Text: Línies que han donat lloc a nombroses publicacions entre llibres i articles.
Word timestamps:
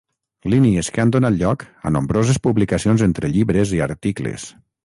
Línies 0.53 0.89
que 0.95 1.03
han 1.03 1.11
donat 1.15 1.37
lloc 1.41 1.67
a 1.89 1.93
nombroses 1.97 2.41
publicacions 2.49 3.07
entre 3.11 3.33
llibres 3.37 3.79
i 3.79 3.87
articles. 3.91 4.53